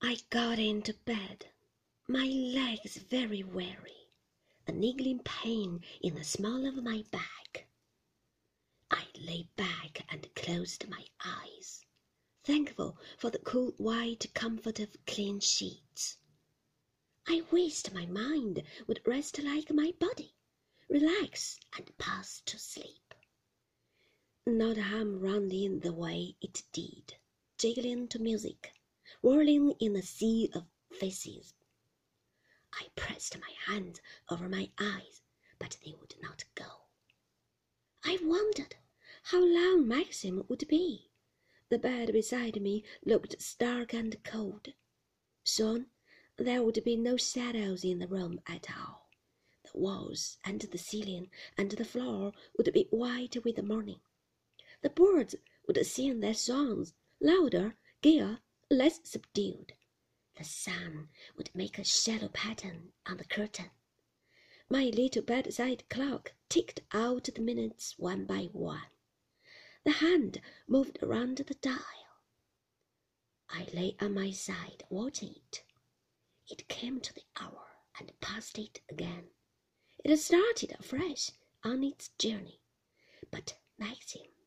I 0.00 0.18
got 0.30 0.60
into 0.60 0.94
bed, 0.94 1.50
my 2.06 2.26
legs 2.26 2.98
very 2.98 3.42
weary, 3.42 4.10
a 4.64 4.70
niggling 4.70 5.18
pain 5.24 5.84
in 6.00 6.14
the 6.14 6.22
small 6.22 6.66
of 6.66 6.76
my 6.84 7.02
back. 7.10 7.68
I 8.92 9.08
lay 9.18 9.48
back 9.56 10.06
and 10.08 10.32
closed 10.36 10.88
my 10.88 11.04
eyes, 11.24 11.84
thankful 12.44 12.96
for 13.18 13.30
the 13.30 13.40
cool 13.40 13.72
white 13.72 14.32
comfort 14.34 14.78
of 14.78 14.96
clean 15.04 15.40
sheets. 15.40 16.18
I 17.26 17.40
wished 17.50 17.92
my 17.92 18.06
mind 18.06 18.62
would 18.86 19.02
rest 19.04 19.40
like 19.42 19.72
my 19.72 19.92
body, 19.98 20.36
relax 20.88 21.58
and 21.76 21.98
pass 21.98 22.40
to 22.46 22.56
sleep. 22.56 23.14
Not 24.46 24.76
harm 24.78 25.18
running 25.18 25.80
the 25.80 25.92
way 25.92 26.36
it 26.40 26.62
did, 26.72 27.16
jiggling 27.58 28.06
to 28.08 28.20
music, 28.20 28.72
whirling 29.22 29.72
in 29.80 29.96
a 29.96 30.02
sea 30.02 30.50
of 30.54 30.66
faces. 30.90 31.54
I 32.72 32.88
pressed 32.94 33.38
my 33.40 33.52
hands 33.66 34.00
over 34.30 34.48
my 34.48 34.70
eyes, 34.78 35.22
but 35.58 35.76
they 35.84 35.94
would 35.98 36.14
not 36.20 36.44
go. 36.54 36.84
I 38.04 38.18
wondered 38.22 38.76
how 39.24 39.44
long 39.44 39.88
Maxim 39.88 40.44
would 40.48 40.68
be. 40.68 41.10
The 41.68 41.78
bed 41.78 42.12
beside 42.12 42.60
me 42.60 42.84
looked 43.04 43.40
stark 43.42 43.92
and 43.92 44.22
cold. 44.24 44.72
Soon 45.44 45.86
there 46.36 46.62
would 46.62 46.82
be 46.84 46.96
no 46.96 47.16
shadows 47.16 47.84
in 47.84 47.98
the 47.98 48.06
room 48.06 48.40
at 48.46 48.68
all. 48.70 49.08
The 49.64 49.78
walls 49.78 50.38
and 50.44 50.60
the 50.60 50.78
ceiling 50.78 51.30
and 51.56 51.70
the 51.72 51.84
floor 51.84 52.32
would 52.56 52.72
be 52.72 52.86
white 52.90 53.42
with 53.44 53.56
the 53.56 53.62
morning. 53.62 54.00
The 54.82 54.90
birds 54.90 55.34
would 55.66 55.84
sing 55.84 56.20
their 56.20 56.34
songs, 56.34 56.94
louder, 57.20 57.76
gayer, 58.00 58.40
less 58.70 59.00
subdued. 59.04 59.72
The 60.36 60.44
sun 60.44 61.08
would 61.36 61.50
make 61.54 61.78
a 61.78 61.84
shadow 61.84 62.28
pattern 62.28 62.92
on 63.06 63.16
the 63.16 63.24
curtain. 63.24 63.70
My 64.70 64.84
little 64.84 65.22
bedside 65.22 65.88
clock 65.88 66.34
ticked 66.48 66.80
out 66.92 67.28
the 67.34 67.40
minutes 67.40 67.94
one 67.98 68.26
by 68.26 68.50
one. 68.52 68.90
The 69.84 69.92
hand 69.92 70.42
moved 70.66 70.98
around 71.02 71.38
the 71.38 71.54
dial. 71.54 71.82
I 73.48 73.66
lay 73.72 73.96
on 74.00 74.12
my 74.12 74.30
side 74.30 74.84
watching 74.90 75.34
it. 75.34 75.64
It 76.46 76.68
came 76.68 77.00
to 77.00 77.14
the 77.14 77.24
hour 77.40 77.66
and 77.98 78.12
passed 78.20 78.58
it 78.58 78.80
again. 78.90 79.28
It 80.04 80.16
started 80.18 80.76
afresh 80.78 81.30
on 81.64 81.82
its 81.82 82.10
journey, 82.18 82.60
but 83.30 83.58
Maxim 83.78 84.22
did 84.22 84.26
not 84.26 84.28
come. 84.28 84.37